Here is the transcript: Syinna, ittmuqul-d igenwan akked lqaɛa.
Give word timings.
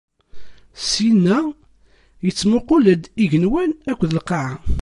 Syinna, 0.89 1.39
ittmuqul-d 2.29 3.03
igenwan 3.23 3.71
akked 3.91 4.11
lqaɛa. 4.17 4.55